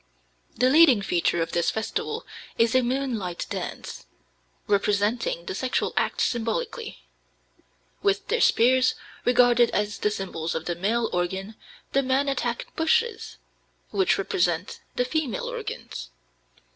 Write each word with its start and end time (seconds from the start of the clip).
The 0.57 0.71
leading 0.71 1.03
feature 1.03 1.43
of 1.43 1.51
this 1.51 1.69
festival 1.69 2.25
is 2.57 2.73
a 2.73 2.81
moonlight 2.81 3.45
dance, 3.51 4.07
representing 4.65 5.45
the 5.45 5.53
sexual 5.53 5.93
act 5.95 6.21
symbolically. 6.21 7.03
With 8.01 8.27
their 8.27 8.41
spears, 8.41 8.95
regarded 9.25 9.69
as 9.75 9.99
the 9.99 10.09
symbols 10.09 10.55
of 10.55 10.65
the 10.65 10.73
male 10.73 11.07
organ, 11.13 11.53
the 11.93 12.01
men 12.01 12.27
attack 12.27 12.75
bushes, 12.75 13.37
which 13.91 14.17
represent 14.17 14.79
the 14.95 15.05
female 15.05 15.45
organs. 15.47 16.09